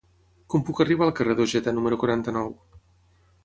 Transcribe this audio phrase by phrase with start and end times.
[0.53, 2.53] Com puc arribar al carrer d'Ojeda número quaranta-nou?